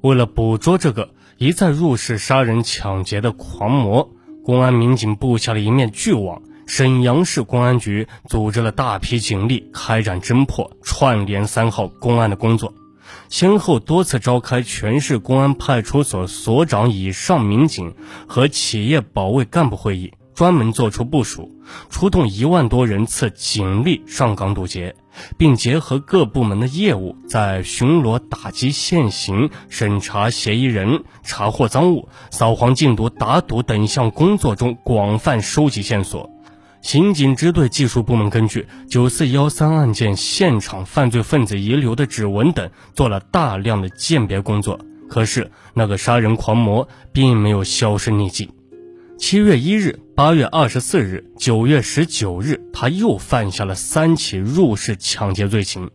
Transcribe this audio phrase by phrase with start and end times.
[0.00, 4.10] 为了捕捉这个一再入室杀人抢劫的狂魔，
[4.44, 6.42] 公安民警布下了一面巨网。
[6.66, 12.74] 沈阳市公安局组织了大批警力开展侦破“串联三号”公案的工作，
[13.28, 17.94] 先后多次召开全市公安派出所所长以上民警
[18.26, 20.12] 和企业保卫干部会议。
[20.34, 21.50] 专门作出部署，
[21.90, 24.94] 出动一万多人次警力上岗堵截，
[25.36, 36.30] 并结合各部门的业务，在巡逻、打击现行、审查嫌疑人、查获赃物、扫黄禁毒、打赌等项工作中广泛收集线索。
[36.80, 44.78] 刑警支队技术部门根据九四幺三案件现场犯罪分子遗留的指纹等，做了大量的鉴别工作。
[45.08, 48.50] 可是，那个杀人狂魔并没有销声匿迹。
[49.18, 55.90] 七月一日、八月二十四日、九月十九日，他又犯下了三起入室抢劫罪行。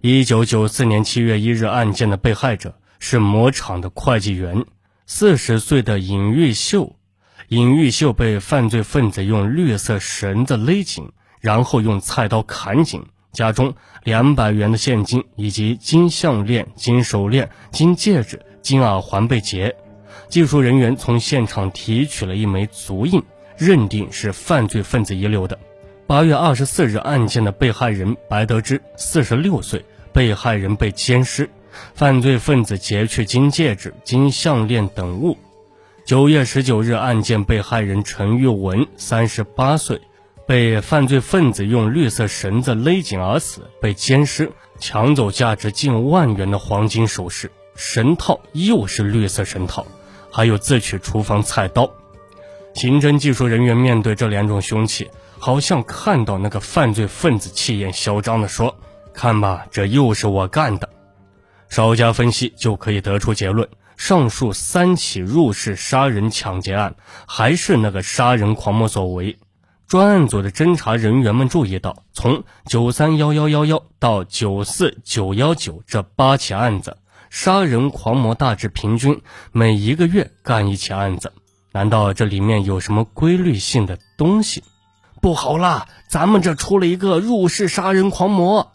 [0.00, 4.64] 一九九四年七月一日案件的被害者是某厂的会计员，
[5.06, 6.94] 四十岁的尹玉秀。
[7.48, 13.74] 尹玉秀被犯罪分子用绿色绳子勒紧，然后用菜刀砍颈，家中
[14.04, 19.76] 两百元的现金以及金项链、金手链、金戒指、金耳环被劫。
[20.32, 23.22] 技术人员从现场提取了一枚足印，
[23.58, 25.58] 认定是犯罪分子遗留的。
[26.06, 31.50] 八月二十四日，案件的被害人白德之，四十六岁，被害人被奸尸，
[31.94, 35.36] 犯罪分子劫去金戒指、金项链等物。
[36.06, 40.00] 九月十九日，案件被害人陈玉文，三十八岁，
[40.46, 49.86] 被犯罪分子用绿色绳子勒紧而死，被奸尸，抢走价值近万元的黄金首饰，绳套又是绿色绳套。
[50.32, 51.90] 还有自取厨房菜刀，
[52.74, 58.74] 刑侦技术人员面对这两种凶器，好像看到那个犯罪分子气焰嚣张地说
[59.12, 60.88] ：“看吧，这又是我干的。”
[61.68, 66.94] 稍加分析就可以得出结论：上述三起入室杀人抢劫案，
[67.26, 69.38] 还是那个杀人狂魔所为。
[69.86, 76.96] 专案组的侦查人员们注意到，从九三幺幺幺幺到九四九幺九这八起案子。
[77.32, 79.22] 杀人狂魔大致平均
[79.52, 81.32] 每一个月干一起案子，
[81.72, 84.62] 难道这里面有什么规律性的东西？
[85.22, 88.72] 不好啦，咱们这出了一个入室杀人狂魔！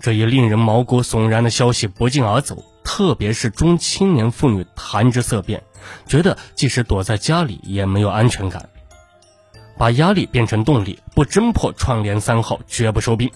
[0.00, 5.62] 这一令人毛骨悚然的消息不胫而走，特别是中青年妇女谈之色变，
[6.08, 8.68] 觉得即使躲在家里也没有安全感。
[9.78, 13.30] 把压力变成动力，不侦破串联三号，绝不收兵。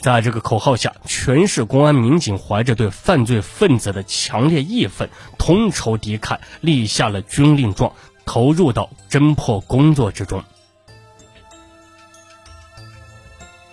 [0.00, 7.92] 在这个口号下，全市公安民警怀着对犯罪分子的强烈义愤，同仇敌忾，立下了军令状，
[8.24, 10.44] 投入到侦破工作之中。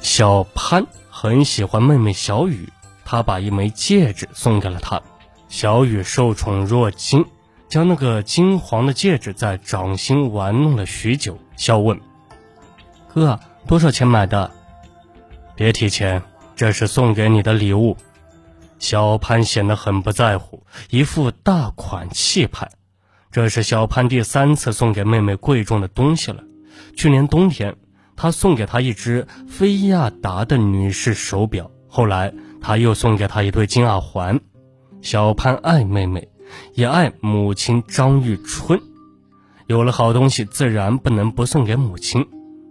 [0.01, 2.69] 小潘很喜欢妹妹小雨，
[3.05, 5.01] 他把一枚戒指送给了她。
[5.47, 7.25] 小雨受宠若惊，
[7.69, 12.01] 将那个金黄的戒指在掌心玩弄了许久，笑问
[13.13, 14.51] ：“哥，多少钱买的？”
[15.55, 16.21] 别提钱，
[16.55, 17.97] 这是送给你的礼物。
[18.77, 22.69] 小潘显得很不在乎，一副大款气派。
[23.31, 26.43] 这是小潘第三次送给妹妹贵重的东西了。
[26.95, 27.75] 去年冬天，
[28.15, 34.39] 他送给她一只菲亚达的女士手表，后来他又送给她一对金耳环。
[35.01, 36.27] 小潘爱妹妹，
[36.73, 38.79] 也爱母亲张玉春。
[39.67, 42.27] 有了好东西，自然不能不送给母亲。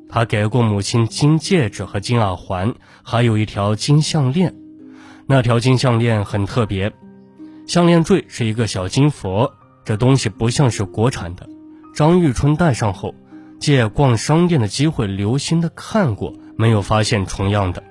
[0.08, 4.54] 他给过母亲金戒指和金耳环，还有一条金项链。
[5.26, 6.92] 那条金项链很特别，
[7.66, 9.52] 项链坠是一个小金佛。
[9.84, 11.48] 这东西不像是国产的。
[11.94, 13.14] 张玉春戴上后，
[13.60, 17.82] 借逛商店的机会留心的看过，没有发现重样的。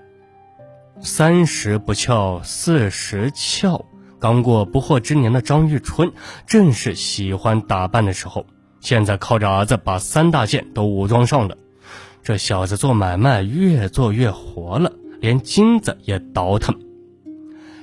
[1.01, 3.85] 三十不俏，四十俏。
[4.19, 6.13] 刚过不惑之年的张玉春，
[6.47, 8.45] 正是喜欢打扮的时候。
[8.79, 11.57] 现在靠着儿子把三大件都武装上了。
[12.23, 16.79] 这小子做买卖越做越活了，连金子也倒腾。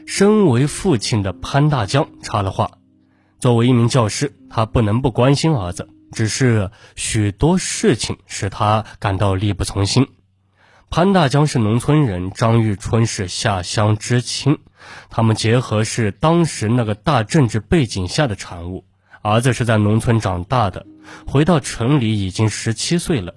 [0.07, 2.79] 身为父亲的潘大江插了话
[3.39, 10.09] ：“作为一名教师，他不能不关心儿子，只是许多事情使他感到力不从心。”
[10.89, 14.59] 潘大江是农村人，张玉春是下乡知青，
[15.11, 18.87] 他们结合是当时那个大政治背景下的产物。
[19.23, 20.87] 儿子是在农村长大的，
[21.27, 23.35] 回到城里已经十七岁了。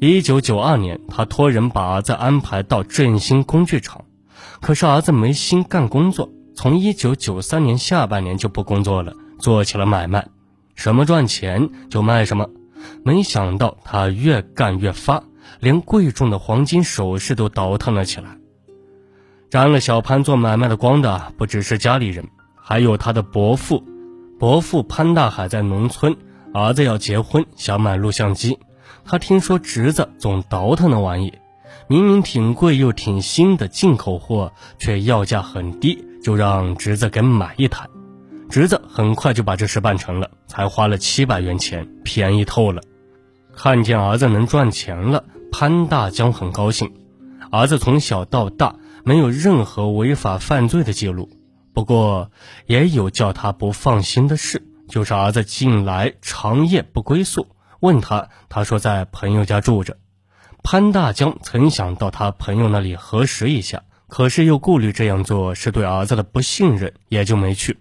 [0.00, 4.04] 一九九二年，他托人把儿子安排到振兴工具厂，
[4.60, 10.28] 可是儿子没心干工作，从一九九三年下半年就不工作了，做起了买卖，
[10.76, 12.48] 什么赚钱就卖什么。
[13.04, 15.24] 没想到他越干越发，
[15.58, 18.38] 连贵重的黄金首饰都倒腾了起来。
[19.50, 23.82] 沾了小潘做买卖的光的，不只是家里人，还有他的伯父。
[24.38, 26.16] 伯父潘大海在农村，
[26.54, 28.60] 儿子要结婚，想买录像机。
[29.10, 31.32] 他听说侄子总倒腾那玩意，
[31.86, 37.88] 明明挺贵又挺新的进口货，却要价很低，就让侄子给买一台。
[38.50, 42.82] 侄子很快就把这事办成了，才花了七百元钱，便宜透了。
[43.56, 46.92] 看见儿子能赚钱了，潘大江很高兴。
[47.50, 51.30] 儿子从小到大没有任何违法犯罪的记录。
[51.72, 52.30] 不过，
[52.66, 57.46] 也有叫他不放心的事，就是儿子近来长夜不归宿。
[57.80, 59.96] 问他，他说在朋友家住着。
[60.62, 67.78] 潘大江曾想到他朋友那里核实一下，可是又顾虑这样做是对儿子的不信任，也就没去。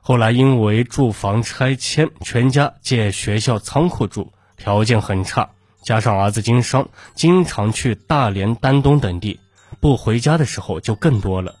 [0.00, 5.50] 后来因为住房拆迁，全家借学校仓库住，条件很差，
[5.82, 9.38] 加上儿子经商，经常去大连、丹东等地，
[9.80, 11.56] 不回家的时候就更多了。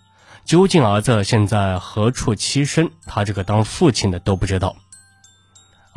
[0.46, 2.90] 究竟儿子现在何处栖身？
[3.04, 4.76] 他这个当父亲的都不知道。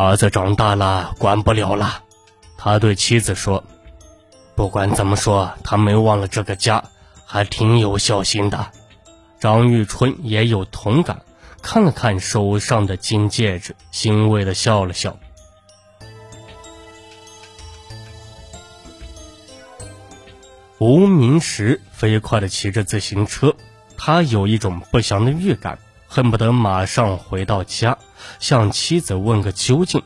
[0.01, 2.01] 儿子长大了，管不了了。
[2.57, 3.63] 他对妻子说
[4.57, 6.83] ：“不管怎么说，他没忘了这个家，
[7.25, 8.71] 还挺有孝心的。”
[9.39, 11.21] 张玉春也有同感，
[11.61, 15.17] 看了看手上的金戒指，欣慰的笑了笑。
[20.79, 23.55] 无名石飞快的骑着自行车。
[23.97, 25.77] 他有一种不祥的预感，
[26.13, 27.97] 恨不得马上回到家，
[28.37, 30.03] 向妻子问个究竟。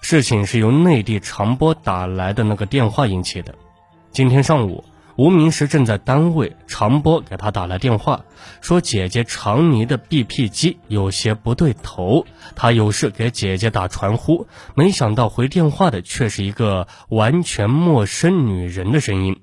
[0.00, 3.54] 事情是由内地长波打来的那个电话引起的。
[4.10, 4.82] 今天上午，
[5.14, 8.24] 吴明石正在单位，长波给他打来电话，
[8.62, 12.24] 说姐姐长妮的 BP 机有些不对头，
[12.54, 19.42] 他有事给姐姐打传呼，没想到回电话的却是一个完全陌生女人的声音。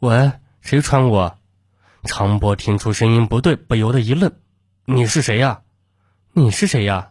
[0.00, 1.36] 喂，谁传我？
[2.02, 4.32] 常波听出声音不对，不由得一愣
[4.90, 5.60] ：“你是谁呀？
[6.32, 7.10] 你是谁呀？”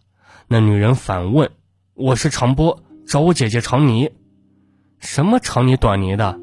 [0.50, 1.52] 那女人反问
[1.94, 4.10] ：“我是长波，找我姐姐长妮。
[4.98, 6.40] ”“什么长妮短妮的？”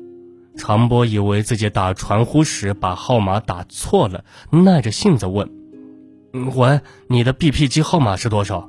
[0.56, 5.50] 长波以为自己打传呼时把号码打错了，耐着性子问
[6.54, 8.68] ：“喂，你的 BP 机号码是多少？”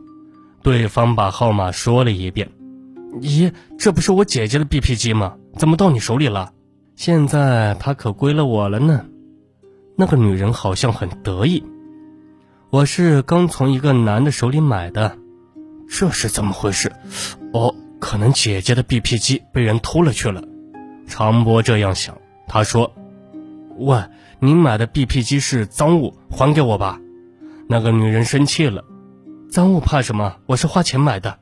[0.63, 2.49] 对方把号码说了一遍。
[3.21, 5.37] “咦，这不是我姐姐的 BP 机吗？
[5.55, 6.51] 怎么到你手里了？
[6.95, 9.05] 现在她可归了我了呢。”
[9.95, 11.63] 那个女人好像很得意。
[12.75, 15.17] 我是刚从一个男的手里买的，
[15.87, 16.91] 这是怎么回事？
[17.53, 20.43] 哦，可能姐姐的 BP 机被人偷了去了。
[21.07, 22.17] 常波这样想。
[22.49, 22.91] 他说
[23.79, 24.03] ：“喂，
[24.41, 26.99] 你买的 BP 机是赃物，还给我吧。”
[27.69, 28.83] 那个女人生气了
[29.49, 30.35] ：“赃物怕什么？
[30.45, 31.39] 我是花钱买的。”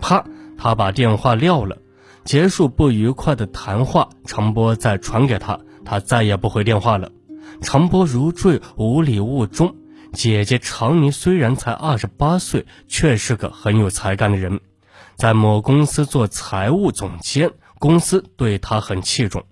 [0.00, 0.24] 啪，
[0.56, 1.76] 他把电话撂了。
[2.24, 7.10] 结束不愉快的谈话，常波再传给他，他再也不回电话了。
[7.62, 9.74] 长波如坠五里雾中，
[10.12, 14.60] 姐姐长妮虽然才二十八岁，却是个很有才干的人，
[15.16, 19.44] 在某公司做财务总监，公司对她很器重，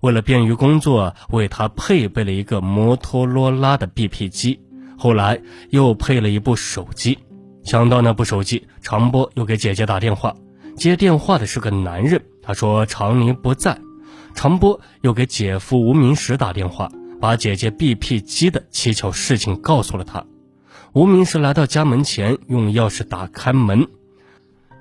[0.00, 4.60] 为了便于工作，为她配备了一个摩托罗拉的 BP 机，
[4.98, 7.18] 后来又配了一部手机。
[7.64, 10.34] 想到那部手机，长波又给姐姐打电话，
[10.76, 13.78] 接电话的是个男人，他说长妮不在，
[14.34, 16.90] 长波又给姐夫吴明石打电话。
[17.22, 20.24] 把姐姐 BP 机的蹊跷事情告诉了他。
[20.92, 23.86] 无名氏来到家门前，用钥匙打开门，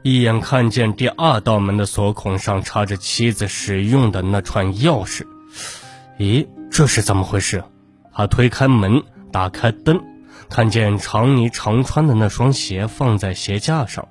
[0.02, 5.28] 一眼看见第二道门的锁孔上插着妻子使用的那串钥匙。
[6.18, 7.64] 咦，这是怎么回事？
[8.12, 10.02] 他推开门，打开灯，
[10.50, 14.08] 看见长妮常穿的那双鞋放在鞋架上，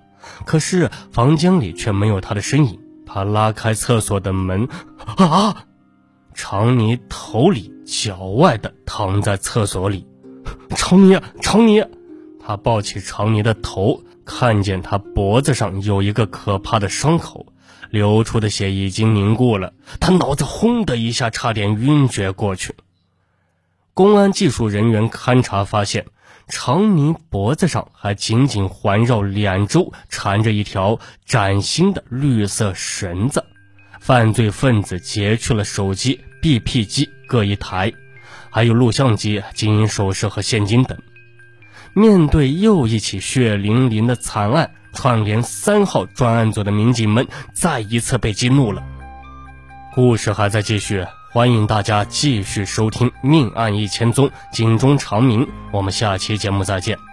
[0.47, 2.79] 可是房间里却没有她的身影。
[3.05, 4.69] 他拉开厕所的门，
[5.17, 5.65] 啊！
[6.35, 10.07] 长妮头里脚外的躺在厕所里，
[10.77, 11.85] 长妮，长妮，
[12.39, 17.47] 他抱起长妮的头，看见他脖子上有一个可怕的伤口，
[17.91, 22.75] 流出的血已经凝固了，他脑子轰的一下，差点晕厥过去。
[23.93, 26.07] 公安技术人员勘查发现，
[26.49, 33.45] 长尼脖子上还紧紧环绕两周缠着一条崭新的绿色绳子。
[34.01, 37.93] 犯罪分子劫去了手机、BP 机各一台，
[38.51, 40.99] 还有录像机、金银首饰和现金等。
[41.93, 48.83] 面对又一起血淋淋的惨案，串联三号专案组的民警们再一次被激怒了。
[49.95, 55.47] 故事还在继续，欢迎大家继续收听《命案一千宗》，警钟长鸣。
[55.73, 57.10] 我们下期节目再见。